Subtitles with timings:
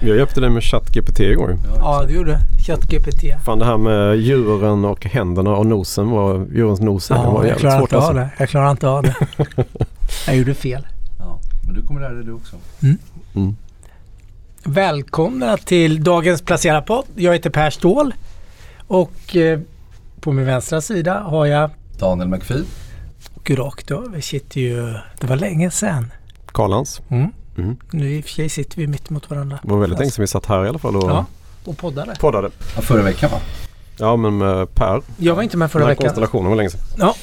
[0.00, 1.56] Jag hjälpte dig med ChatGPT igår.
[1.76, 3.24] Ja, det gjorde ChatGPT.
[3.44, 7.72] Fan det här med djuren och händerna och nosen var, djurens nos ja, var jävligt
[7.72, 8.12] svårt alltså.
[8.12, 8.30] det.
[8.38, 9.14] Jag klarar inte av det.
[10.26, 10.86] jag gjorde fel.
[11.18, 12.56] Ja, men du kommer lära dig det också.
[12.82, 12.98] Mm.
[13.34, 13.56] Mm.
[14.64, 17.04] Välkomna till dagens Placera-podd.
[17.14, 18.14] Jag heter Per Ståhl
[18.86, 19.60] och eh,
[20.20, 22.64] på min vänstra sida har jag Daniel McPhee.
[23.34, 26.12] Och rakt över sitter ju, det var länge sedan.
[26.46, 27.02] Karlans.
[27.08, 27.32] Mm.
[27.58, 27.76] Mm.
[27.90, 29.58] Nu i och för sig sitter vi mitt mot varandra.
[29.62, 31.26] Det var väldigt länge sedan vi satt här i alla fall och, ja,
[31.64, 32.16] och poddade.
[32.20, 32.50] poddade.
[32.76, 33.38] Ja, förra veckan va?
[33.96, 35.02] Ja men med Per.
[35.16, 36.04] Jag var inte med förra veckan.
[36.04, 36.80] konstellationen var länge sedan.
[36.98, 37.14] Ja.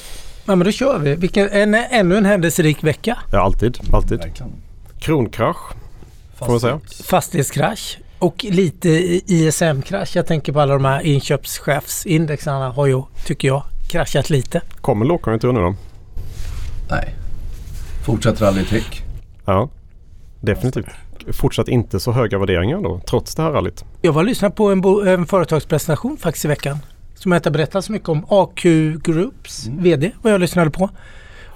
[0.46, 1.14] ja men då kör vi.
[1.14, 3.18] Vilken, en, ännu en händelserik vecka.
[3.32, 3.78] Ja alltid.
[3.92, 4.20] alltid.
[4.98, 5.72] Kronkrasch.
[6.34, 6.80] Får man säga.
[7.04, 7.98] Fastighetskrasch.
[8.18, 8.88] Och lite
[9.26, 10.16] ISM-krasch.
[10.16, 14.60] Jag tänker på alla de här inköpschefsindexarna har ju, tycker jag, kraschat lite.
[14.80, 15.74] Kommer lågkonjunkturen nu då?
[16.90, 17.14] Nej.
[18.04, 19.02] Fortsatt rallytryck.
[19.44, 19.68] Ja.
[20.46, 20.86] Definitivt.
[21.32, 23.84] Fortsatt inte så höga värderingar då, trots det här rallyt.
[24.02, 26.78] Jag var och lyssnade på en, en företagspresentation faktiskt i veckan.
[27.14, 28.26] Som jag inte berättat så mycket om.
[28.28, 28.62] AQ
[29.02, 29.82] Groups mm.
[29.82, 30.90] VD var jag lyssnade på.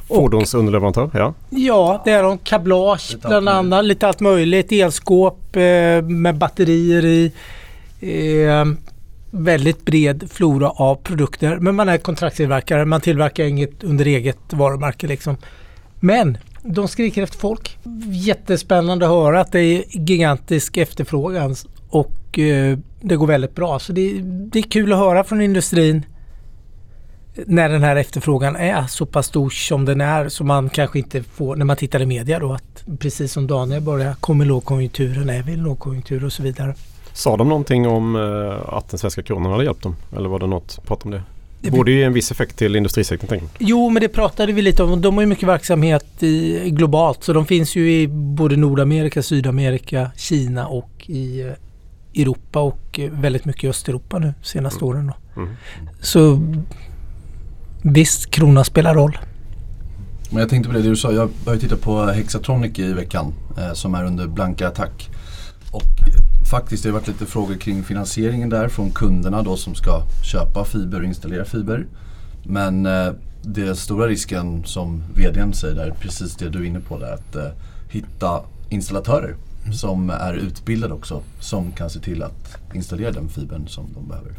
[0.09, 1.35] Fordonsunderleverantör, ja.
[1.51, 2.39] Ja, det är de.
[2.39, 3.85] Kablage lite bland annat.
[3.85, 4.73] Lite allt möjligt.
[4.73, 5.63] Elskåp eh,
[6.03, 7.33] med batterier i.
[8.01, 8.65] Eh,
[9.31, 11.57] väldigt bred flora av produkter.
[11.57, 12.85] Men man är kontraktstillverkare.
[12.85, 15.37] Man tillverkar inget under eget varumärke liksom.
[16.01, 17.79] Men de skriker efter folk.
[18.11, 21.55] Jättespännande att höra att det är gigantisk efterfrågan
[21.89, 23.79] och eh, det går väldigt bra.
[23.79, 26.07] Så det, det, är kul att höra från industrin
[27.47, 31.23] när den här efterfrågan är så pass stor som den är som man kanske inte
[31.23, 35.43] får, när man tittar i media då att precis som Daniel börjar, kommer lågkonjunkturen, är
[35.43, 36.75] vi i lågkonjunktur och så vidare.
[37.13, 39.97] Sa de någonting om eh, att den svenska kronan hade hjälpt dem?
[40.17, 41.23] Eller var det något prat om det?
[41.63, 44.83] Det borde ju en viss effekt till industrisektorn tänker Jo men det pratade vi lite
[44.83, 45.01] om.
[45.01, 50.11] De har ju mycket verksamhet i, globalt så de finns ju i både Nordamerika, Sydamerika,
[50.17, 51.53] Kina och i eh,
[52.23, 54.89] Europa och väldigt mycket i Östeuropa nu senaste mm.
[54.89, 55.07] åren.
[55.07, 55.41] Då.
[55.41, 55.55] Mm.
[56.01, 56.41] Så
[57.83, 59.19] visst, krona spelar roll.
[60.31, 61.13] Men jag tänkte på det du sa.
[61.13, 65.11] Jag har ju tittat på Hexatronic i veckan eh, som är under blanka attack.
[65.73, 65.83] Och
[66.51, 70.65] faktiskt det har varit lite frågor kring finansieringen där från kunderna då som ska köpa
[70.65, 71.87] fiber och installera fiber.
[72.43, 73.13] Men eh,
[73.43, 77.37] den stora risken som VDn säger där, precis det du är inne på där, att
[77.37, 77.47] eh,
[77.91, 79.73] hitta installatörer mm.
[79.73, 84.33] som är utbildade också som kan se till att installera den fibern som de behöver.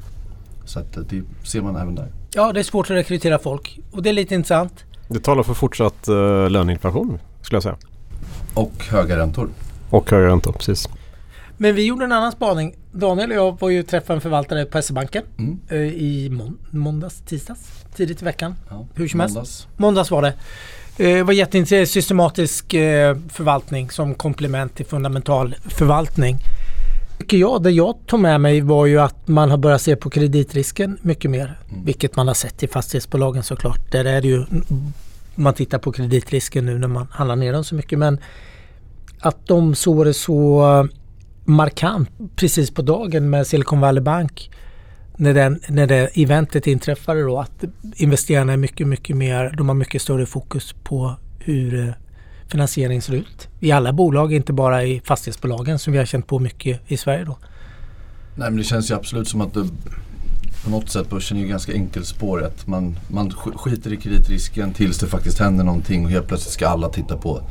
[0.66, 2.08] Så att eh, det ser man även där.
[2.34, 4.84] Ja, det är svårt att rekrytera folk och det är lite intressant.
[5.08, 7.78] Det talar för fortsatt uh, löneinflation skulle jag säga.
[8.54, 9.50] Och höga räntor.
[9.90, 10.90] Och höga räntor, precis.
[11.62, 12.76] Men vi gjorde en annan spaning.
[12.92, 15.60] Daniel och jag var ju träffa en förvaltare på SE-banken mm.
[15.70, 18.56] Eh, i må måndags, tisdags, tidigt i veckan.
[18.70, 19.36] Ja, Hur som måndags.
[19.36, 19.68] helst.
[19.78, 20.34] Måndags var det.
[20.98, 21.90] Det eh, var jätteintressant.
[21.90, 26.38] Systematisk eh, förvaltning som komplement till fundamental förvaltning.
[27.20, 30.10] Tycker jag, det jag tog med mig var ju att man har börjat se på
[30.10, 31.60] kreditrisken mycket mer.
[31.70, 31.86] Mm.
[31.86, 33.92] Vilket man har sett i fastighetsbolagen såklart.
[33.92, 34.46] Där är det ju,
[35.36, 38.00] man tittar på kreditrisken nu när man handlar ner dem så mycket.
[38.00, 38.20] Men
[39.20, 40.88] att de såg det så
[41.46, 44.50] markant precis på dagen med Silicon Valley Bank
[45.18, 47.64] när, den, när det eventet inträffade då att
[47.96, 51.94] investerarna är mycket, mycket mer, de har mycket större fokus på hur eh,
[52.48, 56.40] finansiering ser ut i alla bolag, inte bara i fastighetsbolagen som vi har känt på
[56.40, 57.38] mycket i Sverige då.
[58.36, 59.68] Nej men det känns ju absolut som att det,
[60.64, 62.68] på något sätt börsen är ju ganska enkelspårigt.
[62.68, 66.90] Man, man skiter i kreditrisken tills det faktiskt händer någonting och helt plötsligt ska alla
[66.90, 67.42] titta på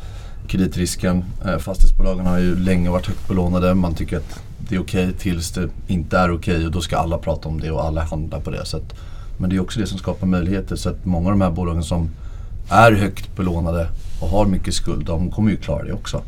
[0.47, 1.25] kreditrisken.
[1.45, 3.75] Eh, fastighetsbolagen har ju länge varit högt belånade.
[3.75, 6.81] Man tycker att det är okej okay tills det inte är okej okay och då
[6.81, 8.65] ska alla prata om det och alla handla på det.
[8.65, 8.95] Så att,
[9.39, 10.77] men det är också det som skapar möjligheter.
[10.77, 12.11] Så att många av de här bolagen som
[12.71, 13.89] är högt belånade
[14.21, 16.23] och har mycket skuld, de kommer ju klara det också.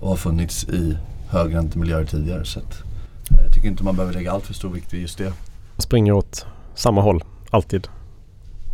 [0.00, 0.96] Och har funnits i
[1.28, 2.44] högräntemiljöer tidigare.
[2.44, 2.82] Så att,
[3.30, 5.24] eh, jag tycker inte man behöver lägga allt för stor vikt vid just det.
[5.24, 7.88] Man Springer åt samma håll, alltid.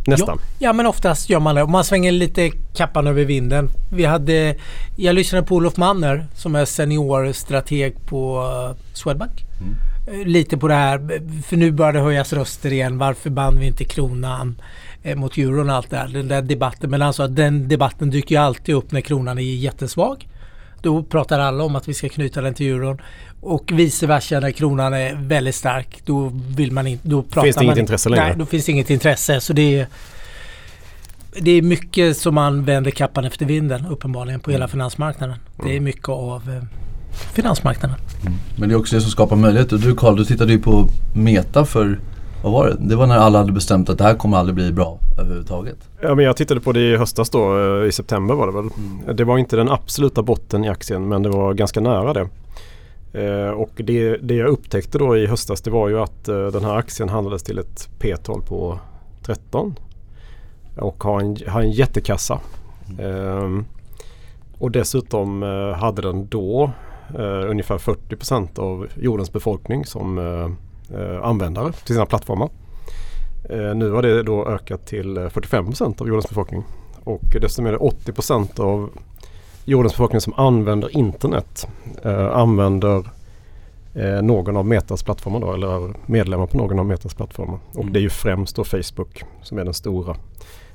[0.07, 0.37] Nästan.
[0.41, 1.65] Ja, ja, men oftast gör man det.
[1.65, 3.69] Man svänger lite kappan över vinden.
[3.91, 4.55] Vi hade,
[4.95, 9.45] jag lyssnade på Olof Manner som är seniorstrateg på uh, Swedbank.
[9.61, 10.19] Mm.
[10.19, 12.97] Uh, lite på det här, för nu börjar det höjas röster igen.
[12.97, 14.61] Varför band vi inte kronan
[15.05, 16.07] uh, mot euron och allt det där.
[16.07, 16.89] Den där debatten.
[16.89, 20.27] Men han sa att den debatten dyker ju alltid upp när kronan är jättesvag.
[20.81, 23.01] Då pratar alla om att vi ska knyta den till euron.
[23.45, 26.01] Och vice versa när kronan är väldigt stark.
[26.05, 27.07] Då vill man inte...
[27.07, 28.27] Då pratar finns det inget intresse längre?
[28.27, 29.41] Nej, då finns det inget intresse.
[29.41, 29.87] Så det är,
[31.41, 35.35] det är mycket som man vänder kappan efter vinden uppenbarligen på hela finansmarknaden.
[35.57, 35.83] Det är mm.
[35.83, 36.63] mycket av eh,
[37.33, 37.97] finansmarknaden.
[38.21, 38.33] Mm.
[38.57, 39.77] Men det är också det som skapar möjligheter.
[39.77, 41.99] Du Karl, du tittade ju på Meta för
[42.43, 42.75] vad var det?
[42.79, 45.77] Det var när alla hade bestämt att det här kommer aldrig bli bra överhuvudtaget.
[46.01, 48.69] Ja, men jag tittade på det i höstas då, eh, i september var det väl.
[48.77, 49.15] Mm.
[49.15, 52.27] Det var inte den absoluta botten i aktien men det var ganska nära det.
[53.13, 56.63] Eh, och det, det jag upptäckte då i höstas det var ju att eh, den
[56.63, 58.79] här aktien handlades till ett P-tal på
[59.21, 59.75] 13
[60.77, 62.39] och har en, har en jättekassa.
[62.99, 63.65] Mm.
[64.57, 66.71] och dessutom eh, hade den då
[67.15, 72.49] eh, ungefär 40% av jordens befolkning som eh, användare till sina plattformar.
[73.75, 76.63] nu har det då ökat till 45% av jordens befolkning.
[77.03, 78.89] Och dessutom är det 80% av
[79.65, 81.67] jordens befolkning som använder internet
[82.03, 83.03] eh, använder
[83.93, 87.59] eh, någon av Metas plattformar då, eller medlemmar på någon av Metas plattformar.
[87.71, 87.93] Och mm.
[87.93, 90.15] det är ju främst då Facebook som är den stora.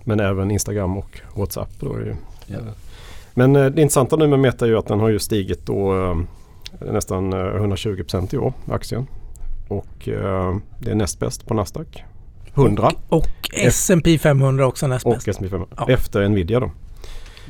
[0.04, 1.70] Men även Instagram och WhatsApp.
[1.80, 2.14] Då är ju,
[2.48, 2.64] yeah.
[3.34, 6.04] Men eh, det intressanta nu med Meta är ju att den har ju stigit då
[6.04, 6.16] eh,
[6.92, 9.06] nästan 120 i år, aktien.
[9.68, 12.04] Och eh, det är näst bäst på Nasdaq.
[12.54, 12.90] 100.
[13.08, 15.16] Och, och S&P 500 också näst bäst.
[15.16, 15.76] Och S&P 500.
[15.76, 15.88] Ja.
[15.88, 16.70] Efter Nvidia då.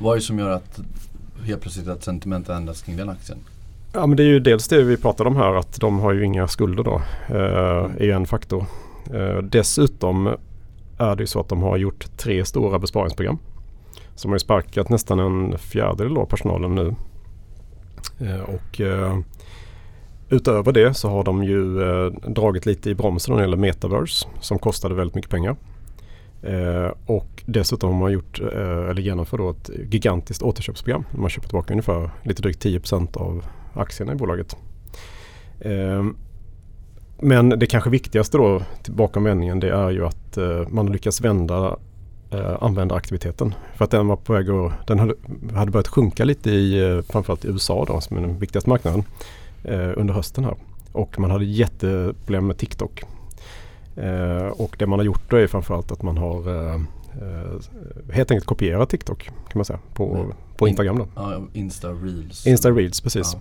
[0.00, 0.80] Vad är det som gör att
[1.48, 3.38] helt plötsligt att sentimentet ändras kring den aktien?
[3.92, 6.24] Ja men det är ju dels det vi pratade om här att de har ju
[6.24, 7.02] inga skulder då.
[7.28, 8.66] Eh, är en faktor.
[9.14, 10.36] Eh, dessutom
[10.98, 13.38] är det ju så att de har gjort tre stora besparingsprogram.
[14.14, 16.94] Som har ju sparkat nästan en fjärdedel av personalen nu.
[18.18, 19.18] Eh, och eh,
[20.28, 24.28] utöver det så har de ju eh, dragit lite i bromsen när det gäller metaverse
[24.40, 25.56] som kostade väldigt mycket pengar.
[26.42, 31.04] Eh, och dessutom har man gjort, eh, eller genomfört ett gigantiskt återköpsprogram.
[31.10, 33.44] Man köper tillbaka ungefär lite drygt 10% av
[33.74, 34.56] aktierna i bolaget.
[35.60, 36.04] Eh,
[37.20, 41.20] men det kanske viktigaste då bakom vändningen det är ju att eh, man har lyckats
[41.20, 41.76] vända
[42.30, 43.54] eh, användaraktiviteten.
[43.74, 45.14] För att den var på väg att, den hade,
[45.54, 49.02] hade börjat sjunka lite i eh, framförallt i USA då som är den viktigaste marknaden
[49.64, 50.54] eh, under hösten här.
[50.92, 53.04] Och man hade jätteproblem med TikTok.
[54.02, 57.60] Eh, och det man har gjort då är framförallt att man har eh, eh,
[58.12, 60.32] helt enkelt kopierat TikTok kan man säga på, mm.
[60.56, 60.98] på Instagram.
[60.98, 61.06] Då.
[61.14, 62.46] Ja, Insta Reels.
[62.46, 63.36] Insta Reels, precis.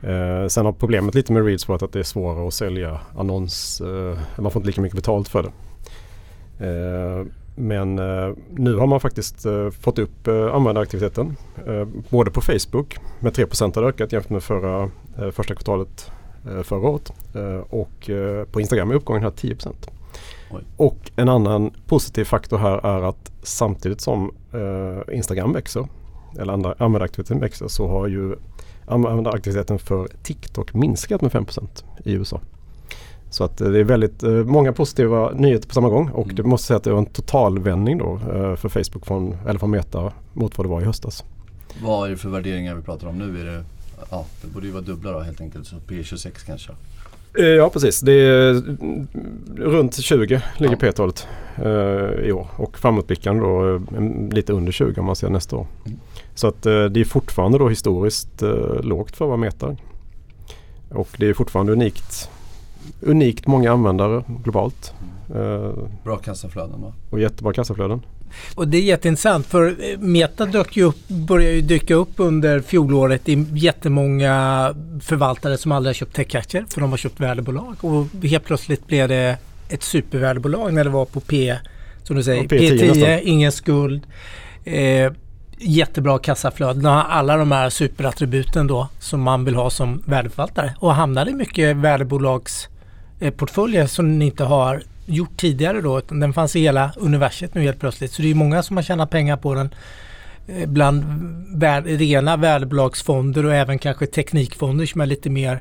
[0.00, 0.08] Ja.
[0.08, 3.80] Eh, sen har problemet lite med Reels varit att det är svårare att sälja annons.
[3.80, 5.52] Eh, man får inte lika mycket betalt för det.
[6.66, 7.26] Eh,
[7.58, 7.96] men
[8.50, 9.46] nu har man faktiskt
[9.80, 11.36] fått upp användaraktiviteten.
[12.08, 14.90] både på Facebook med 3 har ökat jämfört med förra,
[15.32, 16.15] första kvartalet Eh,
[16.64, 17.12] förra året.
[17.34, 19.56] Eh, och eh, på Instagram är uppgången här 10
[20.50, 20.62] Oj.
[20.76, 24.32] Och en annan positiv faktor här är att samtidigt som
[25.12, 25.88] Instagram växer
[26.38, 26.52] eller
[26.82, 28.36] användaraktiviteten växer så har ju
[28.86, 32.40] användaraktiviteten för TikTok minskat med 5% i USA.
[33.30, 36.36] Så att det är väldigt många positiva nyheter på samma gång och mm.
[36.36, 38.18] det måste säga att det var en totalvändning då
[38.56, 41.24] för Facebook från, eller från Meta mot vad det var i höstas.
[41.82, 43.40] Vad är det för värderingar vi pratar om nu?
[43.40, 43.64] Är det
[44.10, 45.66] ja, det borde ju vara dubbla då helt enkelt.
[45.66, 46.72] Så P26 kanske.
[47.38, 48.00] Eh, ja precis.
[48.00, 49.08] Det är mm,
[49.56, 50.78] runt 20 ligger ja.
[50.80, 51.26] P-talet
[51.64, 52.48] uh, i år.
[52.56, 53.80] Och framåtblickande då uh,
[54.30, 55.66] lite under 20 om man ser nästa år.
[55.86, 55.98] Mm.
[56.34, 58.42] Så att uh, det är fortfarande då historiskt
[58.82, 59.76] lågt för att vara Meta.
[60.88, 62.30] Och det är fortfarande unikt,
[63.00, 64.94] unikt många användare globalt.
[65.34, 65.72] Mm.
[66.04, 66.92] Bra kassaflöden va?
[67.10, 68.02] Och jättebra kassaflöden.
[68.54, 72.60] Och det är jätteintressant för eh, Meta dök ju upp, började ju dyka upp under
[72.60, 77.76] fjolåret i jättemånga förvaltare som aldrig har köpt techaktier för de har köpt värdebolag.
[77.80, 79.36] Och helt plötsligt blev det
[79.68, 81.56] ett supervärdebolag när det var på P,
[82.02, 84.02] som du säger, ja, P10, P10 ingen skuld.
[84.64, 85.12] Eh,
[85.58, 86.86] jättebra kassaflöden.
[86.86, 90.74] Alla de här superattributen då som man vill ha som värdeförvaltare.
[90.78, 91.76] Och hamnade mycket
[93.20, 96.00] Eh, portföljer som ni inte har gjort tidigare då.
[96.08, 98.12] Den fanns i hela universet nu helt plötsligt.
[98.12, 99.74] Så det är många som har tjänat pengar på den.
[100.46, 101.04] Eh, bland
[101.60, 105.60] vär, rena värdebolagsfonder och även kanske teknikfonder som är lite mer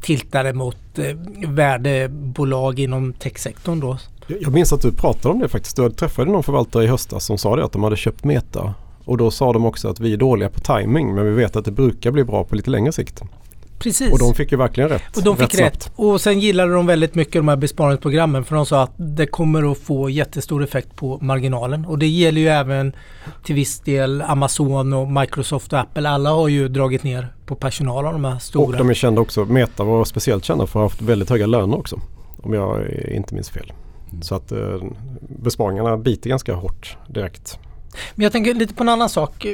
[0.00, 1.16] tiltade mot eh,
[1.48, 3.98] värdebolag inom techsektorn då.
[4.40, 5.76] Jag minns att du pratade om det faktiskt.
[5.76, 8.74] Du träffade någon förvaltare i höstas som sa det att de hade köpt Meta.
[9.04, 11.64] Och då sa de också att vi är dåliga på timing men vi vet att
[11.64, 13.22] det brukar bli bra på lite längre sikt.
[13.80, 14.12] Precis.
[14.12, 15.16] Och de fick ju verkligen rätt.
[15.16, 15.60] Och de fick rätt.
[15.60, 15.92] rätt.
[15.96, 19.72] Och sen gillade de väldigt mycket de här besparingsprogrammen för de sa att det kommer
[19.72, 21.84] att få jättestor effekt på marginalen.
[21.84, 22.92] Och det gäller ju även
[23.44, 26.08] till viss del Amazon och Microsoft och Apple.
[26.08, 28.66] Alla har ju dragit ner på personal av de här stora.
[28.66, 29.44] Och de är kända också.
[29.44, 32.00] Meta var speciellt kända för att ha haft väldigt höga löner också.
[32.42, 33.72] Om jag inte minns fel.
[34.10, 34.22] Mm.
[34.22, 34.82] Så att eh,
[35.20, 37.58] besparingarna biter ganska hårt direkt.
[38.14, 39.46] Men jag tänker lite på en annan sak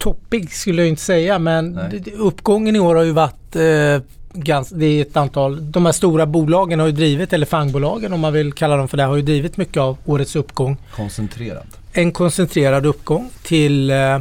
[0.00, 2.02] toppig skulle jag inte säga men Nej.
[2.16, 4.02] uppgången i år har ju varit eh,
[4.32, 8.20] ganska, det är ett antal, de här stora bolagen har ju drivit, eller fangbolagen om
[8.20, 10.76] man vill kalla dem för det, har ju drivit mycket av årets uppgång.
[10.96, 11.66] Koncentrerad?
[11.92, 14.18] En koncentrerad uppgång till eh,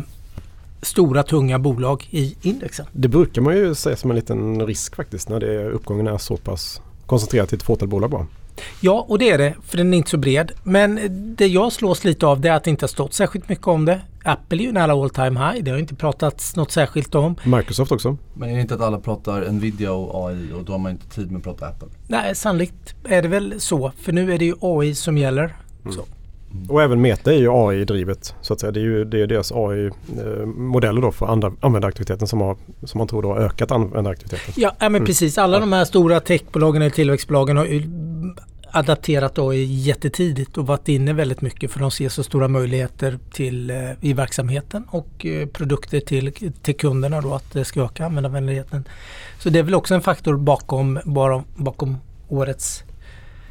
[0.81, 2.85] stora tunga bolag i indexen.
[2.91, 6.37] Det brukar man ju säga som en liten risk faktiskt när det, uppgången är så
[6.37, 8.25] pass koncentrerad till ett fåtal bolag bara.
[8.79, 10.51] Ja, och det är det, för den är inte så bred.
[10.63, 10.99] Men
[11.35, 13.85] det jag slås lite av det är att det inte har stått särskilt mycket om
[13.85, 14.01] det.
[14.23, 15.63] Apple är ju nära all time high.
[15.63, 17.35] Det har inte pratats något särskilt om.
[17.43, 18.17] Microsoft också.
[18.33, 21.09] Men är det inte att alla pratar Nvidia och AI och då har man inte
[21.09, 21.87] tid med att prata Apple?
[22.07, 23.91] Nej, sannolikt är det väl så.
[24.01, 25.55] För nu är det ju AI som gäller.
[25.85, 25.97] Mm.
[26.51, 26.69] Mm.
[26.69, 28.35] Och även Meta är ju AI-drivet.
[28.41, 28.71] Så att säga.
[28.71, 33.07] Det är ju det är deras AI-modeller då för andra användaraktiviteten som, har, som man
[33.07, 34.53] tror då har ökat användaraktiviteten.
[34.57, 35.05] Ja, men mm.
[35.05, 35.37] precis.
[35.37, 35.59] Alla ja.
[35.59, 37.65] de här stora techbolagen eller tillväxtbolagen har
[38.71, 43.69] adapterat AI jättetidigt och varit inne väldigt mycket för de ser så stora möjligheter till,
[43.69, 48.87] eh, i verksamheten och eh, produkter till, till kunderna då att det ska öka användarvänligheten.
[49.39, 52.83] Så det är väl också en faktor bakom, bara, bakom årets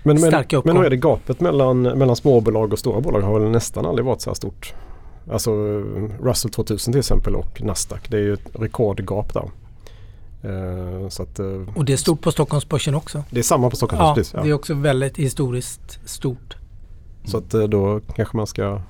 [0.09, 0.75] men, men, starka uppgång.
[0.75, 4.05] Men hur är det gapet mellan, mellan småbolag och stora bolag har väl nästan aldrig
[4.07, 4.75] varit så här stort.
[5.31, 5.53] Alltså
[6.23, 8.11] Russell 2000 till exempel och Nasdaq.
[8.11, 9.51] Det är ju ett rekordgap där.
[10.45, 13.25] Uh, så att, uh, och det är stort på Stockholmsbörsen också.
[13.31, 14.31] Det är samma på Stockholmsbörsen.
[14.33, 16.57] Ja, ja, det är också väldigt historiskt stort.
[17.25, 18.81] Så att uh, då kanske man ska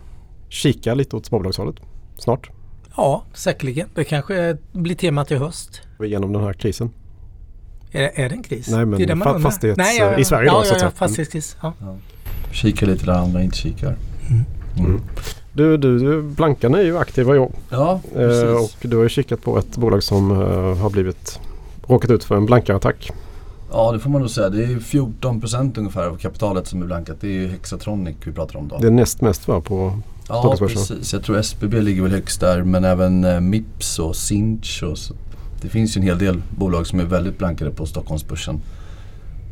[0.48, 1.76] kika lite åt småbolagshållet
[2.18, 2.50] snart.
[2.96, 3.88] Ja, säkerligen.
[3.94, 5.82] Det kanske blir temat i höst.
[6.00, 6.90] Genom den här krisen.
[7.92, 8.68] Är, är det en kris?
[8.68, 9.78] Nej men det fa fastighets...
[9.78, 10.18] Nej, ja, ja.
[10.18, 10.90] I Sverige ja, då så att säga.
[10.90, 11.56] Fastighetskris.
[11.62, 11.72] Ja.
[11.80, 11.96] Ja.
[12.52, 13.96] Kika lite där andra inte kikar.
[14.28, 14.44] Mm.
[14.78, 15.00] Mm.
[15.52, 17.52] Du, du, Blankarna är ju aktiva i år.
[17.70, 21.40] Ja, eh, och du har ju kikat på ett bolag som eh, har blivit
[21.86, 23.10] råkat ut för en blankarattack.
[23.70, 24.48] Ja det får man nog säga.
[24.48, 27.16] Det är 14% ungefär av kapitalet som är blankat.
[27.20, 28.78] Det är ju Hexatronic vi pratar om då.
[28.78, 31.12] Det är näst mest va på Ja precis.
[31.12, 35.14] Jag tror SBB ligger väl högst där men även eh, Mips och Sinch och så
[35.62, 38.60] det finns ju en hel del bolag som är väldigt blankade på Stockholmsbörsen.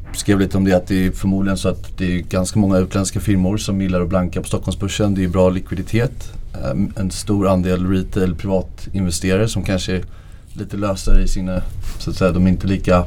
[0.07, 2.79] Jag skrev lite om det att det är förmodligen så att det är ganska många
[2.79, 5.15] utländska firmor som gillar att blanka på Stockholmsbörsen.
[5.15, 6.33] Det är bra likviditet.
[6.65, 10.05] Ehm, en stor andel retail privatinvesterare som kanske är
[10.53, 11.63] lite lösare i sina,
[11.99, 13.05] så att säga, de är inte lika,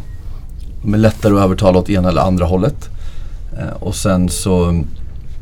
[0.83, 2.89] de är lättare att övertala åt ena eller andra hållet.
[3.59, 4.83] Ehm, och sen så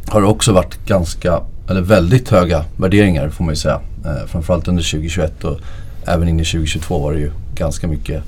[0.08, 3.82] har det också varit ganska, eller väldigt höga värderingar får man ju säga.
[4.06, 5.60] Ehm, framförallt under 2021 och
[6.06, 8.24] även in i 2022 var det ju ganska mycket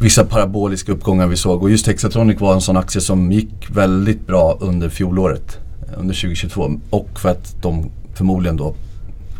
[0.00, 1.62] vissa paraboliska uppgångar vi såg.
[1.62, 5.58] Och just Hexatronic var en sån aktie som gick väldigt bra under fjolåret.
[5.96, 6.80] Under 2022.
[6.90, 8.74] Och för att de förmodligen då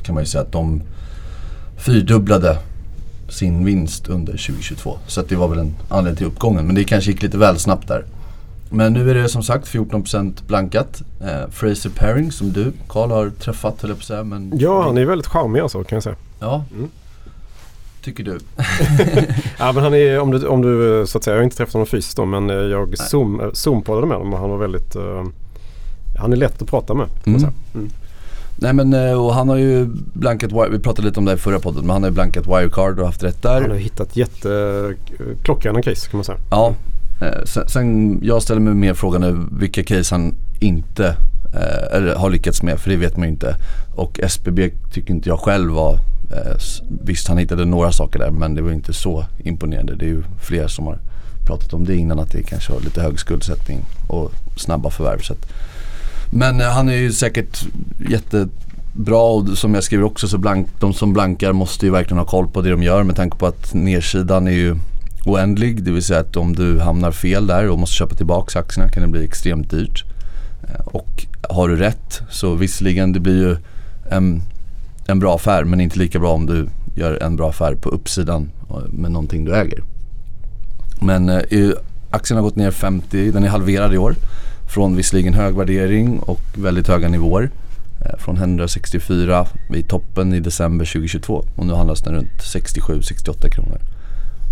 [0.03, 0.83] kan man ju säga att de
[1.77, 2.59] fyrdubblade
[3.29, 4.99] sin vinst under 2022.
[5.07, 6.67] Så det var väl en anledning till uppgången.
[6.67, 8.05] Men det kanske gick lite väl snabbt där.
[8.71, 11.03] Men nu är det som sagt 14% blankat.
[11.21, 14.25] Eh, Fraser Paring som du Karl har träffat höll jag på att säga.
[14.25, 16.17] Men ja han är väldigt charmig alltså kan jag säga.
[16.41, 16.65] Ja.
[16.73, 16.88] Mm
[18.02, 18.38] tycker du?
[19.59, 21.73] ja men han är, om du, om du så att säga, jag har inte träffat
[21.73, 24.97] honom fysiskt då men eh, jag zoom, eh, zoompoddade med honom och han var väldigt
[24.97, 25.25] uh,
[26.19, 27.07] Han är lätt att prata med.
[27.26, 27.45] Mm.
[27.75, 27.90] Mm.
[28.57, 31.81] Nej men och han har ju blankat, vi pratade lite om det i förra podden,
[31.81, 33.61] men han har ju blankat Wirecard och haft rätt där.
[33.61, 36.38] Han har hittat jätteklockrena case kan man säga.
[36.50, 36.75] Ja.
[37.45, 41.17] Sen, sen, jag ställer mig mer frågan nu vilka case han inte
[41.93, 43.57] eller har lyckats med för det vet man ju inte.
[43.97, 46.56] Och SBB tycker inte jag själv var Eh, Eh,
[47.04, 49.94] visst han hittade några saker där men det var inte så imponerande.
[49.94, 50.99] Det är ju fler som har
[51.47, 55.20] pratat om det innan att det kanske var lite hög skuldsättning och snabba förvärv.
[55.20, 55.52] Så att.
[56.30, 57.66] Men eh, han är ju säkert
[58.08, 62.26] jättebra och som jag skriver också så blank, de som blankar måste ju verkligen ha
[62.26, 64.76] koll på det de gör med tanke på att nedsidan är ju
[65.26, 65.82] oändlig.
[65.82, 69.02] Det vill säga att om du hamnar fel där och måste köpa tillbaka aktierna kan
[69.02, 70.04] det bli extremt dyrt.
[70.62, 73.56] Eh, och har du rätt så visserligen det blir ju
[74.11, 74.42] en
[75.09, 78.50] en bra affär men inte lika bra om du gör en bra affär på uppsidan
[78.71, 79.83] eh, med någonting du äger.
[81.00, 81.41] Men eh,
[82.11, 84.15] aktien har gått ner 50, den är halverad i år.
[84.75, 87.50] Från visserligen hög värdering och väldigt höga nivåer.
[88.00, 93.79] Eh, från 164 i toppen i december 2022 och nu handlas den runt 67-68 kronor.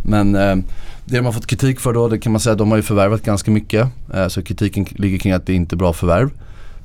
[0.05, 0.57] Men eh,
[1.05, 3.23] det de har fått kritik för då, det kan man säga, de har ju förvärvat
[3.23, 3.89] ganska mycket.
[4.15, 6.31] Eh, så kritiken ligger kring att det inte är bra förvärv.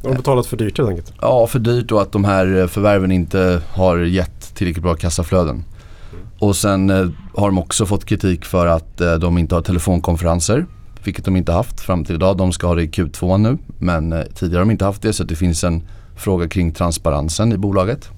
[0.02, 1.14] De har betalat för dyrt helt enkelt.
[1.22, 5.56] Ja, för dyrt och att de här eh, förvärven inte har gett tillräckligt bra kassaflöden.
[5.56, 6.26] Mm.
[6.40, 10.66] Och sen eh, har de också fått kritik för att eh, de inte har telefonkonferenser.
[11.04, 12.38] Vilket de inte haft fram till idag.
[12.38, 13.58] De ska ha det i Q2 nu.
[13.78, 15.84] Men tidigare har de inte haft det så det finns en
[16.16, 18.10] fråga kring transparensen i bolaget.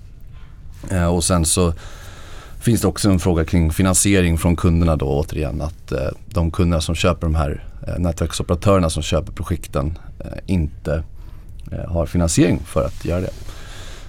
[1.11, 1.73] Och sen så
[2.59, 5.61] finns det också en fråga kring finansiering från kunderna då återigen.
[5.61, 5.93] Att
[6.25, 7.63] de kunderna som köper de här
[7.97, 9.97] nätverksoperatörerna som köper projekten
[10.45, 11.03] inte
[11.73, 13.29] Eh, har finansiering för att göra det.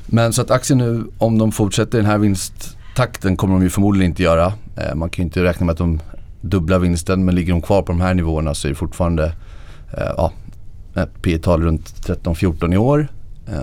[0.07, 4.11] Men så att aktien nu, om de fortsätter den här vinsttakten kommer de ju förmodligen
[4.11, 4.53] inte göra.
[4.77, 6.01] Eh, man kan ju inte räkna med att de
[6.41, 9.25] dubblar vinsten men ligger de kvar på de här nivåerna så är det fortfarande
[9.93, 10.33] eh, ja,
[10.95, 13.09] ett P tal runt 13-14 i år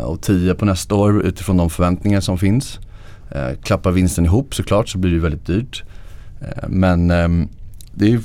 [0.03, 2.79] och 10 på nästa år utifrån de förväntningar som finns.
[3.63, 5.83] Klappar vinsten ihop såklart så blir det väldigt dyrt.
[6.67, 7.47] Men ehm,
[7.91, 8.21] det är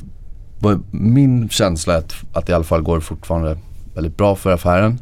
[0.90, 3.58] min känsla att, att det i alla fall går fortfarande
[3.94, 4.98] väldigt bra för affären.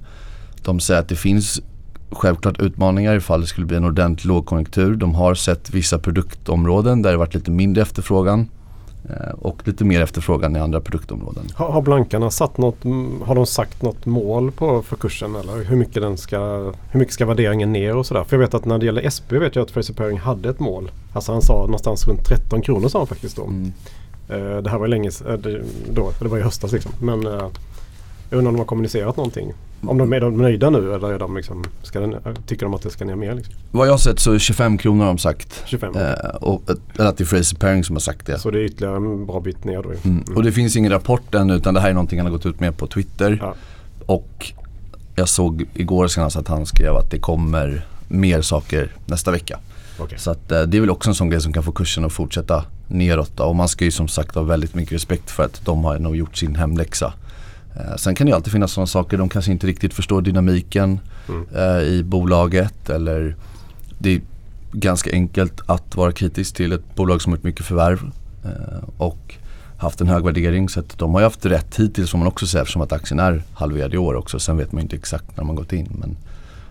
[0.64, 1.60] De säger att det finns
[2.14, 4.94] självklart utmaningar ifall det skulle bli en ordentlig lågkonjunktur.
[4.94, 8.48] De har sett vissa produktområden där det varit lite mindre efterfrågan
[9.10, 11.44] eh, och lite mer efterfrågan i andra produktområden.
[11.54, 12.84] Har, har blankarna satt något,
[13.24, 16.38] har de sagt något mål på, för kursen eller hur mycket, den ska,
[16.90, 18.24] hur mycket ska värderingen ner och sådär?
[18.24, 20.60] För jag vet att när det gäller SB vet jag att Fraser Paring hade ett
[20.60, 20.90] mål.
[21.12, 23.44] Alltså han sa någonstans runt 13 kronor sa han faktiskt då.
[23.44, 23.72] Mm.
[24.30, 25.10] Uh, det här var ju länge
[25.92, 26.92] då, det var i höstas liksom.
[27.00, 27.26] Men
[28.34, 29.52] jag undrar om de har kommunicerat någonting.
[29.86, 32.82] Om de är de nöjda nu eller är de liksom, ska den, tycker de att
[32.82, 33.34] det ska ner mer?
[33.34, 33.54] Liksom?
[33.70, 35.62] Vad jag har sett så är 25 kronor har de sagt.
[35.66, 35.96] 25?
[35.96, 36.62] Eh, och,
[36.98, 38.38] eller att det är Fraser Paring som har sagt det.
[38.38, 39.88] Så det är ytterligare en bra bit ner då?
[39.88, 40.00] Mm.
[40.04, 40.36] Mm.
[40.36, 42.60] Och det finns ingen rapport än utan det här är någonting han har gått ut
[42.60, 43.38] med på Twitter.
[43.42, 43.54] Ja.
[44.06, 44.52] Och
[45.14, 49.58] jag såg igår senast att han skrev att det kommer mer saker nästa vecka.
[49.98, 50.18] Okay.
[50.18, 52.12] Så att, eh, det är väl också en sån grej som kan få kursen att
[52.12, 53.30] fortsätta neråt.
[53.36, 53.44] Då.
[53.44, 56.16] Och man ska ju som sagt ha väldigt mycket respekt för att de har nog
[56.16, 57.12] gjort sin hemläxa.
[57.76, 61.46] Eh, sen kan det alltid finnas sådana saker, de kanske inte riktigt förstår dynamiken mm.
[61.56, 63.36] eh, i bolaget eller
[63.98, 64.20] det är
[64.72, 68.00] ganska enkelt att vara kritisk till ett bolag som har gjort mycket förvärv
[68.44, 69.34] eh, och
[69.76, 70.68] haft en hög värdering.
[70.68, 73.20] Så att de har ju haft rätt hittills som man också säger eftersom att aktien
[73.20, 74.38] är halverad i år också.
[74.38, 76.16] Sen vet man inte exakt när man gått in men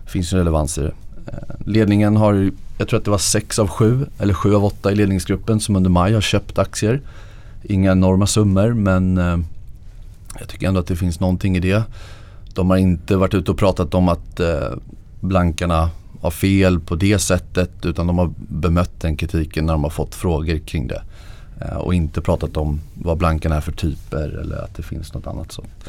[0.04, 0.92] det finns en relevans i det.
[1.26, 4.92] Eh, ledningen har, jag tror att det var sex av sju eller sju av åtta
[4.92, 7.00] i ledningsgruppen som under maj har köpt aktier.
[7.62, 9.18] Inga enorma summor men
[10.38, 11.82] jag tycker ändå att det finns någonting i det.
[12.54, 14.70] De har inte varit ute och pratat om att eh,
[15.20, 19.90] blankarna har fel på det sättet utan de har bemött den kritiken när de har
[19.90, 21.02] fått frågor kring det.
[21.60, 25.26] Eh, och inte pratat om vad blankarna är för typer eller att det finns något
[25.26, 25.84] annat sånt.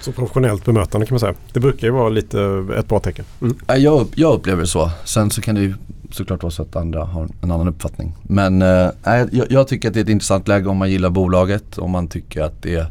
[0.00, 1.34] Så professionellt bemötande kan man säga.
[1.52, 3.24] Det brukar ju vara lite ett bra tecken.
[3.40, 3.56] Mm.
[3.66, 4.90] Jag, jag upplever det så.
[5.04, 5.74] Sen så kan det ju
[6.10, 8.12] såklart vara så att andra har en annan uppfattning.
[8.22, 11.78] Men äh, jag, jag, tycker att det är ett intressant läge om man gillar bolaget.
[11.78, 12.86] Om man tycker att det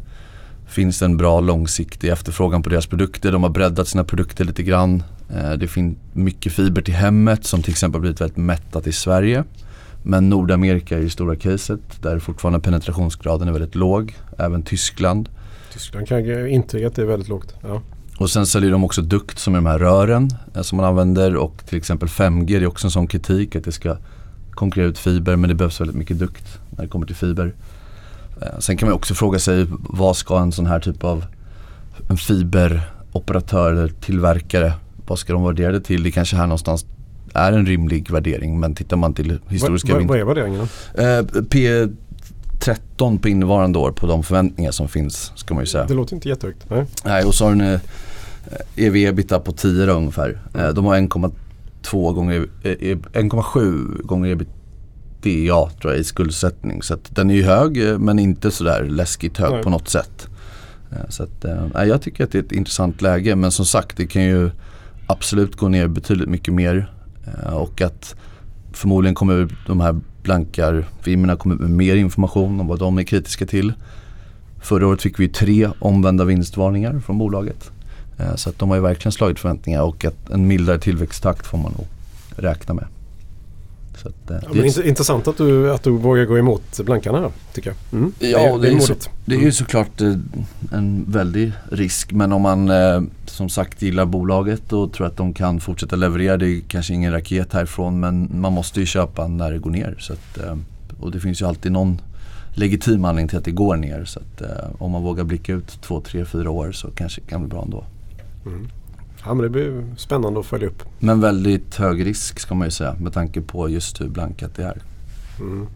[0.72, 3.32] finns en bra långsiktig efterfrågan på deras produkter.
[3.32, 5.02] De har breddat sina produkter lite grann.
[5.34, 9.44] Eh, det finns mycket fiber till hemmet som till exempel blivit väldigt mättat i Sverige.
[10.02, 14.16] Men Nordamerika är ju stora caset där fortfarande penetrationsgraden är väldigt låg.
[14.38, 15.28] Även Tyskland.
[15.72, 17.54] Tyskland kan jag intyga att det är väldigt lågt.
[17.62, 17.82] Ja.
[18.18, 21.36] Och sen säljer de också dukt som är de här rören eh, som man använder
[21.36, 23.96] och till exempel 5G det är också en sån kritik att det ska
[24.50, 27.54] konkurrera ut fiber men det behövs väldigt mycket dukt när det kommer till fiber.
[28.42, 31.24] Eh, sen kan man också fråga sig vad ska en sån här typ av
[32.08, 34.72] en fiberoperatör eller tillverkare,
[35.06, 36.02] vad ska de värdera det till?
[36.02, 36.86] Det kanske här någonstans
[37.34, 41.02] är en rimlig värdering men tittar man till historiska Vad är värderingen då?
[41.02, 45.84] Eh, P13 på innevarande år på de förväntningar som finns ska man ju säga.
[45.84, 46.70] Det låter inte jättehögt.
[46.70, 47.80] Nej, nej och så har den eh,
[48.76, 50.40] EV-ebita på 10 ungefär.
[50.54, 54.61] Eh, de har 1,2 gånger, 1,7 eh, gånger ebitda
[55.22, 56.82] DA tror jag i skuldsättning.
[56.82, 59.62] Så den är ju hög eh, men inte sådär läskigt hög Nej.
[59.62, 60.28] på något sätt.
[60.90, 63.96] Eh, så att, äh, jag tycker att det är ett intressant läge men som sagt
[63.96, 64.50] det kan ju
[65.06, 66.92] absolut gå ner betydligt mycket mer.
[67.52, 68.14] Och att
[68.72, 73.72] förmodligen kommer de här blankarfirmorna komma med mer information om vad de är kritiska till.
[74.60, 77.70] Förra året fick vi tre omvända vinstvarningar från bolaget.
[78.36, 81.72] Så att de har ju verkligen slagit förväntningar och att en mildare tillväxttakt får man
[81.72, 81.86] nog
[82.36, 82.86] räkna med.
[84.02, 87.20] Så att, eh, ja, det är intressant att du, att du vågar gå emot blankarna
[87.20, 88.00] här tycker jag.
[88.00, 88.12] Mm.
[88.18, 90.14] Ja, det är, det är, så, det är ju såklart eh,
[90.72, 92.12] en väldig risk.
[92.12, 96.36] Men om man eh, som sagt gillar bolaget och tror att de kan fortsätta leverera.
[96.36, 99.96] Det är kanske ingen raket härifrån men man måste ju köpa när det går ner.
[99.98, 100.38] Så att,
[101.00, 102.00] och det finns ju alltid någon
[102.54, 104.04] legitim anledning till att det går ner.
[104.04, 104.42] Så att,
[104.78, 107.62] om man vågar blicka ut två, tre, fyra år så kanske det kan bli bra
[107.62, 107.84] ändå.
[108.46, 108.68] Mm.
[109.24, 110.82] Ja men det blir spännande att följa upp.
[110.98, 114.62] Men väldigt hög risk ska man ju säga med tanke på just hur blankat det
[114.62, 114.82] är.
[115.40, 115.66] Mm.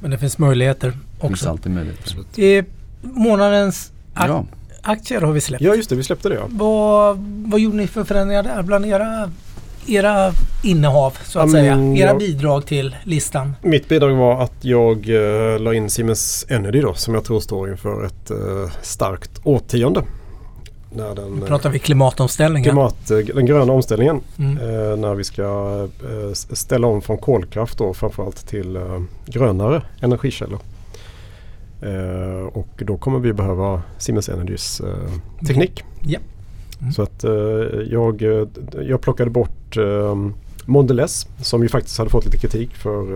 [0.00, 1.22] Men det finns möjligheter också.
[1.22, 2.40] Det finns alltid möjligheter.
[2.40, 2.64] I
[3.02, 4.44] månadens ak ja.
[4.82, 5.62] aktier har vi släppt.
[5.62, 6.46] Ja just det, vi släppte det ja.
[6.48, 9.30] Vad, vad gjorde ni för förändringar där bland era,
[9.86, 10.32] era
[10.64, 11.78] innehav så att um, säga?
[11.78, 13.52] Era jag, bidrag till listan?
[13.62, 17.70] Mitt bidrag var att jag uh, la in Siemens Energy då som jag tror står
[17.70, 20.02] inför ett uh, starkt årtionde.
[20.96, 22.70] När den, nu pratar vi klimatomställningen.
[22.70, 24.20] Klimat, eh, den gröna omställningen.
[24.38, 24.58] Mm.
[24.58, 25.42] Eh, när vi ska
[26.02, 30.58] eh, ställa om från kolkraft då framförallt till eh, grönare energikällor.
[32.52, 34.82] Och då kommer vi behöva Siemens Energys
[35.46, 35.84] teknik.
[35.98, 36.10] Mm.
[36.10, 36.22] Yeah.
[36.80, 36.92] Mm.
[36.92, 37.24] Så att
[37.90, 38.22] jag,
[38.82, 39.76] jag plockade bort
[40.64, 43.06] Mondelez som ju faktiskt hade fått lite kritik för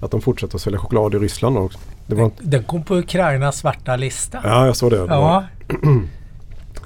[0.00, 1.78] att de fortsätter att sälja choklad i Ryssland också.
[2.06, 4.40] Den, den, kom på Ukrainas svarta lista.
[4.44, 4.96] Ja, jag såg det.
[4.96, 5.44] Ja.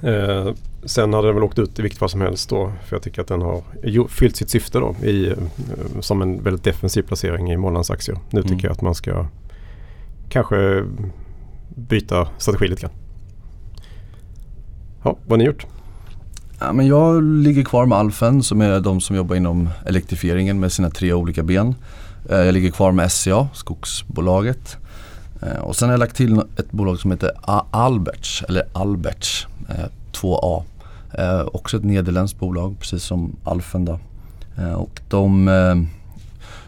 [0.02, 2.72] Eh, sen hade den väl åkt ut i vilket fall som helst då.
[2.86, 3.62] För jag tycker att den har
[4.08, 4.96] fyllt sitt syfte då.
[5.02, 5.36] I, eh,
[6.00, 8.18] som en väldigt defensiv placering i Målands aktier.
[8.30, 8.52] Nu mm.
[8.52, 9.26] tycker jag att man ska
[10.28, 10.84] kanske
[11.68, 12.92] byta strategi lite grann.
[15.02, 15.66] Ja, vad har ni gjort?
[16.58, 20.72] Ja, men jag ligger kvar med Alfen som är de som jobbar inom elektrifieringen med
[20.72, 21.74] sina tre olika ben.
[22.30, 24.76] Eh, jag ligger kvar med SCA, skogsbolaget.
[25.42, 27.30] Eh, och sen har jag lagt till ett bolag som heter
[27.70, 30.62] Alberts, eller Alberts eh, 2A.
[31.18, 33.84] Eh, också ett nederländskt bolag precis som Alfen.
[33.84, 33.98] Då.
[34.76, 35.50] Och de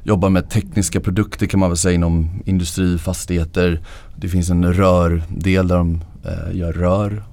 [0.02, 3.80] jobbar med tekniska produkter kan man väl säga inom industri, fastigheter.
[4.16, 6.00] Det finns en rördel där de
[6.52, 7.24] gör rör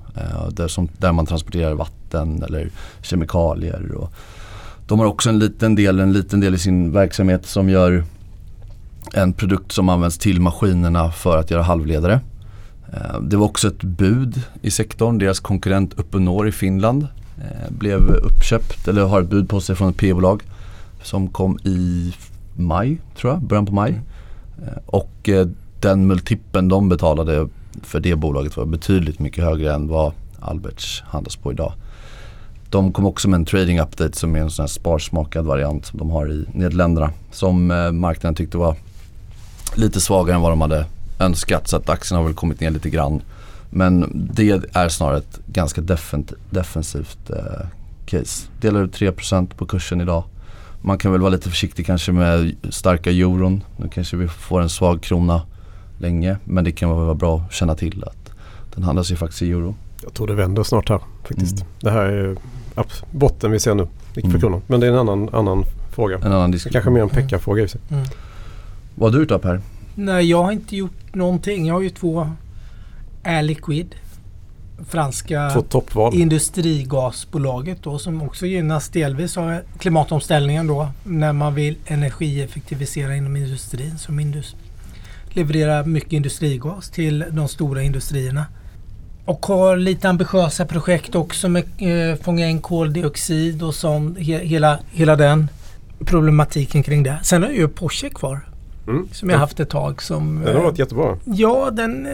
[0.52, 2.70] där, som, där man transporterar vatten eller
[3.02, 3.92] kemikalier.
[3.92, 4.14] Och
[4.88, 8.04] de har också en liten del, en liten del i sin verksamhet som gör
[9.14, 12.20] en produkt som används till maskinerna för att göra halvledare.
[12.94, 15.18] Eh, det var också ett bud i sektorn.
[15.18, 19.90] Deras konkurrent Uponor i Finland eh, blev uppköpt eller har ett bud på sig från
[19.90, 20.44] ett P-bolag
[21.04, 22.14] som kom i
[22.56, 24.02] maj, tror jag, början på maj.
[24.62, 25.30] Eh, och
[25.80, 27.48] den multipeln de betalade
[27.84, 31.74] för det bolaget var betydligt mycket högre än vad Alberts handlas på idag.
[32.70, 36.00] De kom också med en trading update som är en sån här sparsmakad variant som
[36.00, 37.12] de har i Nederländerna.
[37.32, 38.76] Som marknaden tyckte var
[39.76, 40.86] lite svagare än vad de hade
[41.20, 43.22] önskat så att aktien har väl kommit ner lite grann.
[43.70, 45.82] Men det är snarare ett ganska
[46.50, 47.68] defensivt eh,
[48.06, 48.48] case.
[48.62, 50.24] Delar ut 3% på kursen idag.
[50.82, 53.64] Man kan väl vara lite försiktig kanske med starka euron.
[53.78, 55.42] Nu kanske vi får en svag krona
[55.98, 56.38] länge.
[56.44, 58.32] Men det kan vara bra att känna till att
[58.76, 59.76] den handlas ju faktiskt i euro.
[60.04, 61.56] Jag tror det vänder snart här faktiskt.
[61.56, 61.68] Mm.
[61.80, 62.38] Det här är
[63.12, 64.40] botten vi ser nu för mm.
[64.40, 64.62] kronan.
[64.68, 66.18] Men det är en annan, annan fråga.
[66.18, 66.74] En annan diskussion.
[66.74, 67.82] Kanske mer en pekka-fråga i sig.
[67.90, 68.06] Mm.
[68.96, 69.62] Vad har du gjort då Per?
[69.96, 71.66] Nej, jag har inte gjort någonting.
[71.66, 72.30] Jag har ju två
[73.24, 73.96] Air Liquid.
[74.88, 75.64] Franska
[76.14, 83.98] industrigasbolaget då som också gynnas delvis av klimatomställningen då när man vill energieffektivisera inom industrin
[83.98, 84.56] som indus
[85.30, 88.46] levererar mycket industrigas till de stora industrierna.
[89.26, 94.20] Och har lite ambitiösa projekt också med eh, fånga in koldioxid och sånt.
[94.20, 95.48] He, hela, hela den
[96.06, 97.20] problematiken kring det.
[97.24, 98.51] Sen har jag ju Porsche kvar.
[98.88, 99.08] Mm.
[99.12, 100.02] Som jag haft ett tag.
[100.02, 101.18] Som, den har varit jättebra.
[101.26, 102.12] Ja, den eh,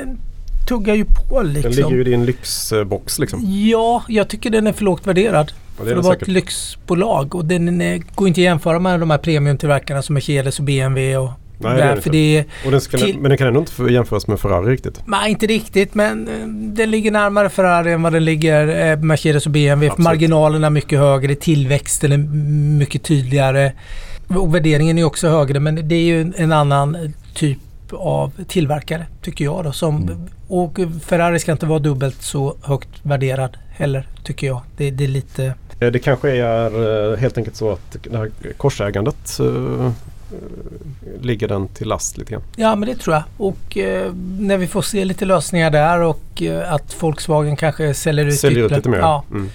[0.68, 1.72] tuggar ju på liksom.
[1.72, 3.40] Den ligger ju i din lyxbox liksom.
[3.44, 5.52] Ja, jag tycker den är för lågt värderad.
[5.80, 9.10] Ja, för att vara ett lyxbolag och den är, går inte att jämföra med de
[9.10, 12.98] här premiumtillverkarna som Mercedes och BMW och Nej, det är för det och den ska,
[12.98, 15.02] till, men den kan ändå inte jämföras med Ferrari riktigt?
[15.06, 19.46] Nej, inte riktigt men eh, den ligger närmare Ferrari än vad den ligger eh, Mercedes
[19.46, 20.04] och BMW.
[20.04, 22.18] Marginalerna är mycket högre, tillväxten är
[22.78, 23.72] mycket tydligare.
[24.28, 27.60] Och värderingen är också högre men det är ju en annan typ
[27.92, 29.64] av tillverkare tycker jag.
[29.64, 30.28] Då, som, mm.
[30.48, 34.62] Och Ferrari ska inte vara dubbelt så högt värderad heller tycker jag.
[34.78, 35.54] Det, det är lite...
[35.80, 39.92] Eh, det kanske är eh, helt enkelt så att det här korsägandet uh,
[41.22, 42.44] ligger den till last lite grann.
[42.56, 43.24] Ja men det tror jag.
[43.38, 48.26] Och uh, när vi får se lite lösningar där och uh, att Volkswagen kanske säljer
[48.26, 49.00] ut, säljer ut lite mer.
[49.00, 49.24] Ja.
[49.32, 49.50] Mm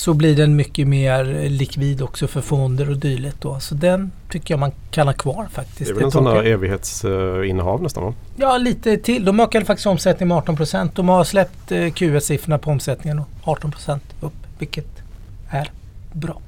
[0.00, 3.40] så blir den mycket mer likvid också för fonder och dylikt.
[3.40, 3.60] Då.
[3.60, 5.78] Så den tycker jag man kan ha kvar faktiskt.
[5.78, 8.14] Det är väl en sån där evighetsinnehav nästan va?
[8.36, 9.24] Ja lite till.
[9.24, 10.94] De ökade faktiskt omsättningen med 18 procent.
[10.94, 15.02] De har släppt eh, Q1-siffrorna på omsättningen och 18 procent upp vilket
[15.50, 15.70] är
[16.12, 16.40] bra.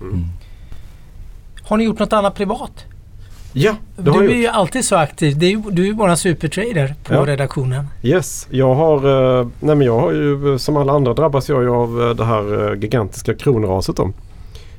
[0.00, 0.24] Mm.
[1.62, 2.84] Har ni gjort något annat privat?
[3.52, 5.38] Ja, det har Du är ju alltid så aktiv.
[5.38, 7.26] Du är, du är bara supertrader på ja.
[7.26, 7.86] redaktionen.
[8.02, 8.96] Yes, jag har,
[9.40, 12.24] eh, nej men jag har ju som alla andra drabbas jag ju av eh, det
[12.24, 13.96] här eh, gigantiska kronraset.
[13.96, 14.12] Då.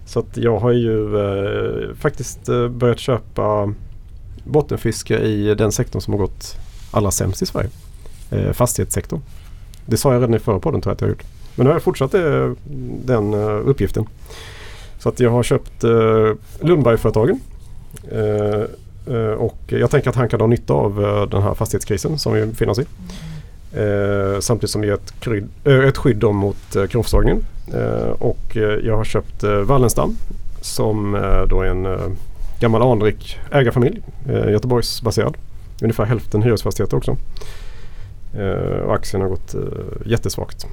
[0.06, 3.74] Så att jag har ju eh, faktiskt börjat köpa
[4.44, 6.56] bottenfiske i den sektorn som har gått
[6.92, 7.70] allra sämst i Sverige.
[8.32, 9.22] Eh, fastighetssektorn.
[9.86, 11.24] Det sa jag redan i förra podden tror jag att jag har gjort.
[11.56, 12.56] Men nu har jag fortsatt det,
[13.06, 14.06] den uppgiften.
[15.00, 15.90] Så att jag har köpt eh,
[16.60, 17.51] Lundbergföretagen Eh, eh,
[18.12, 18.63] Eh,
[19.15, 22.34] eh, och jag tänker att han kan ha nytta av eh, den här fastighetskrisen som
[22.34, 22.86] vi befinner oss i.
[24.39, 27.43] samtidigt som det ger ett, kryd, ett skydd mot eh, kronförsvagningen.
[28.19, 30.17] och jag har köpt Wallenstam
[30.62, 31.12] som
[31.49, 32.17] då är en
[32.60, 34.01] gammal anrik ägarfamilj.
[34.27, 35.38] Göteborgsbaserad.
[35.82, 37.17] Ungefär hälften hyresfastigheter också.
[38.86, 39.56] och aktien har gått
[40.06, 40.67] jättesvagt.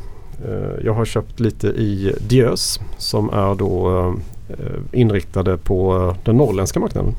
[0.85, 4.15] jag har köpt lite i Diös som är då Eh,
[4.49, 7.15] Eh, inriktade på eh, den norrländska marknaden.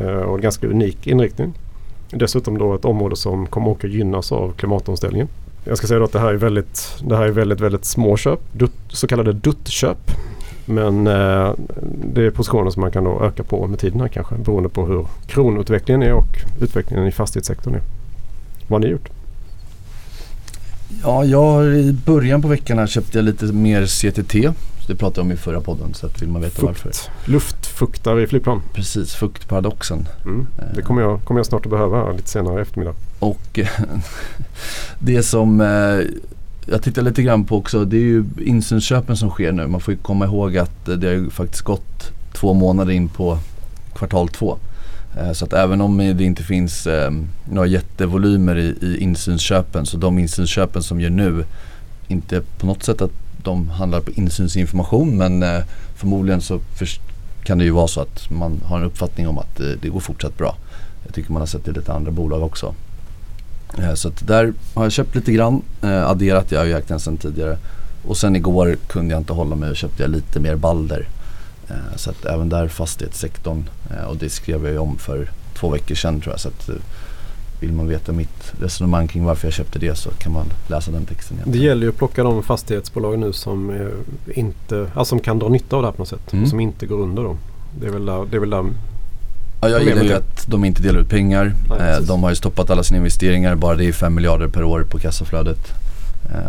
[0.00, 1.52] Eh, och en ganska unik inriktning.
[2.10, 5.28] Dessutom då ett område som kommer att gynnas av klimatomställningen.
[5.64, 8.16] Jag ska säga då att det här är väldigt, det här är väldigt, väldigt små
[8.16, 8.40] köp.
[8.52, 10.10] Dutt, så kallade duttköp.
[10.64, 11.52] Men eh,
[12.14, 14.34] det är positioner som man kan då öka på med tiden här kanske.
[14.34, 17.82] Beroende på hur kronutvecklingen är och utvecklingen i fastighetssektorn är.
[18.68, 19.08] Vad har ni gjort?
[21.02, 24.34] Ja, jag i början på veckan här köpte jag lite mer CTT.
[24.86, 26.66] Det pratade jag om i förra podden så att vill man veta Fukt.
[26.66, 26.92] varför.
[27.24, 28.62] Luftfuktare i flygplan.
[28.72, 30.08] Precis, fuktparadoxen.
[30.24, 30.46] Mm.
[30.74, 32.94] Det kommer jag, kommer jag snart att behöva lite senare i eftermiddag.
[33.18, 33.58] Och
[34.98, 36.00] det som eh,
[36.66, 39.66] jag tittar lite grann på också, det är ju insynsköpen som sker nu.
[39.66, 43.38] Man får ju komma ihåg att det har ju faktiskt gått två månader in på
[43.94, 44.58] kvartal två.
[45.18, 47.10] Eh, så att även om det inte finns eh,
[47.50, 51.44] några jättevolymer i, i insynsköpen så de insynsköpen som gör nu
[52.08, 53.12] inte på något sätt att
[53.44, 55.62] de handlar på insynsinformation men eh,
[55.96, 56.60] förmodligen så
[57.44, 60.00] kan det ju vara så att man har en uppfattning om att eh, det går
[60.00, 60.56] fortsatt bra.
[61.04, 62.74] Jag tycker man har sett det i lite andra bolag också.
[63.78, 66.88] Eh, så att där har jag köpt lite grann, eh, adderat, jag har ju ägt
[66.88, 67.58] den sedan tidigare.
[68.06, 71.08] Och sen igår kunde jag inte hålla mig och köpte jag lite mer Balder.
[71.68, 75.70] Eh, så att även där fastighetssektorn eh, och det skrev jag ju om för två
[75.70, 76.40] veckor sedan tror jag.
[76.40, 76.74] Så att, eh,
[77.62, 81.04] vill man veta mitt resonemang kring varför jag köpte det så kan man läsa den
[81.04, 81.36] texten.
[81.36, 81.60] Egentligen.
[81.60, 83.88] Det gäller ju att plocka de fastighetsbolag nu som,
[84.34, 86.32] inte, alltså som kan dra nytta av det här på något sätt.
[86.32, 86.46] Mm.
[86.46, 87.36] Som inte går under då.
[87.80, 88.64] Det är väl där, det är väl där
[89.60, 91.54] Ja, jag gillar ju att de inte delar ut pengar.
[91.78, 93.54] Nej, de har ju stoppat alla sina investeringar.
[93.54, 95.72] Bara det är 5 miljarder per år på kassaflödet.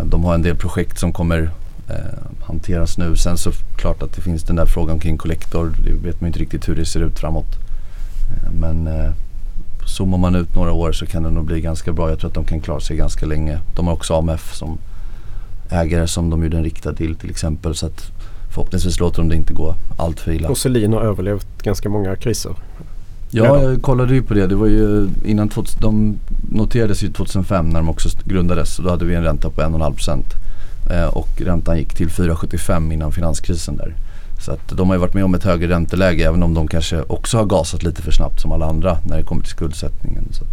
[0.03, 1.51] De har en del projekt som kommer
[1.89, 1.95] eh,
[2.41, 3.15] hanteras nu.
[3.15, 5.73] Sen så klart att det finns den där frågan kring Collector.
[5.85, 7.55] Det vet man inte riktigt hur det ser ut framåt.
[8.29, 9.11] Eh, men eh,
[9.85, 12.09] zoomar man ut några år så kan det nog bli ganska bra.
[12.09, 13.59] Jag tror att de kan klara sig ganska länge.
[13.75, 14.77] De har också AMF som
[15.69, 17.75] ägare som de gjorde en riktad till till exempel.
[17.75, 18.11] Så att
[18.49, 20.49] förhoppningsvis låter de det inte gå allt för illa.
[20.49, 22.55] Och Selin har överlevt ganska många kriser.
[23.35, 24.47] Ja, jag kollade ju på det.
[24.47, 26.17] Det var ju innan 2000, de
[26.51, 28.77] noterades ju 2005 när de också grundades.
[28.77, 30.25] Då hade vi en ränta på 1,5 procent.
[30.91, 33.95] Eh, och räntan gick till 4,75 innan finanskrisen där.
[34.43, 37.01] Så att de har ju varit med om ett högre ränteläge även om de kanske
[37.01, 40.23] också har gasat lite för snabbt som alla andra när det kommer till skuldsättningen.
[40.31, 40.43] Så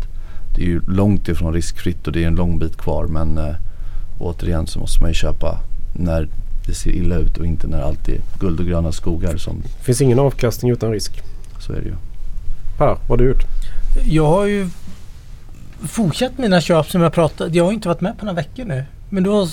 [0.57, 3.55] det är ju långt ifrån riskfritt och det är en lång bit kvar men äh,
[4.19, 5.59] återigen så måste man ju köpa
[5.95, 6.29] när
[6.67, 9.37] det ser illa ut och inte när allt är guld och gröna skogar.
[9.37, 11.23] Som det finns ingen avkastning utan risk.
[11.59, 11.95] Så är det ju.
[12.79, 13.45] Per, vad har du gjort?
[14.05, 14.69] Jag har ju
[15.89, 17.57] fortsatt mina köp som jag pratade.
[17.57, 18.85] Jag har inte varit med på några veckor nu.
[19.13, 19.49] Men då,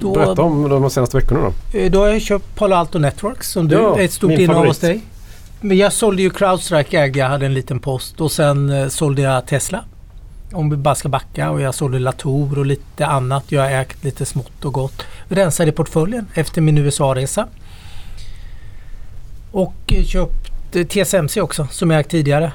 [0.00, 1.78] då, Berätta om de senaste veckorna då.
[1.78, 4.66] Eh, då har jag köpt Palo Alto Networks som du ja, är ett stort innehav
[4.66, 5.00] hos dig.
[5.60, 9.22] Men jag sålde ju Crowdstrike ägde jag, hade en liten post och sen eh, sålde
[9.22, 9.84] jag Tesla.
[10.52, 13.44] Om vi bara ska backa och jag sålde Latour och lite annat.
[13.52, 15.02] Jag har ägt lite smått och gott.
[15.28, 17.46] Rensade portföljen efter min USA-resa.
[19.52, 20.50] Och eh, köpt
[20.88, 22.52] TSMC också som jag ägt tidigare.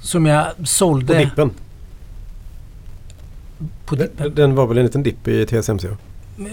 [0.00, 1.14] Som jag sålde.
[1.14, 1.50] På dippen?
[3.84, 4.34] På dippen.
[4.34, 5.88] Den var väl en liten dipp i TSMC?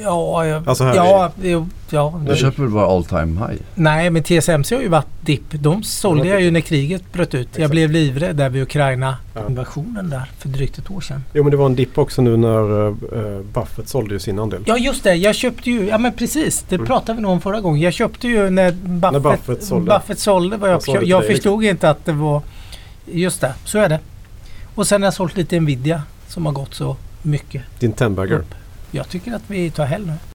[0.03, 1.65] Ja, jag, alltså här ja, är...
[1.89, 2.21] ja.
[2.27, 3.61] Du köper väl bara all time high?
[3.75, 5.43] Nej, men TSMC har ju varit dipp.
[5.49, 7.41] De sålde jag ju när kriget bröt ut.
[7.41, 7.59] Exakt.
[7.59, 11.23] Jag blev livrädd där vid Ukraina-invasionen där för drygt ett år sedan.
[11.33, 14.63] Jo, men det var en dipp också nu när uh, Buffett sålde ju sin andel.
[14.65, 15.15] Ja, just det.
[15.15, 16.65] Jag köpte ju, ja men precis.
[16.69, 16.87] Det mm.
[16.87, 17.81] pratade vi nog om förra gången.
[17.81, 19.91] Jag köpte ju när Buffett, när Buffett sålde.
[19.93, 22.41] Buffett sålde vad jag, jag, sålde jag förstod inte att det var...
[23.11, 23.99] Just det, så är det.
[24.75, 27.63] Och sen har jag sålt lite Nvidia som har gått så mycket.
[27.79, 28.43] Din Tenbagger?
[28.91, 30.13] Jag tycker att vi tar helg nu.